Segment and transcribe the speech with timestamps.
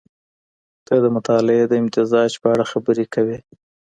[0.85, 3.37] ته د مطالعې د امتزاج په اړه خبري کوې.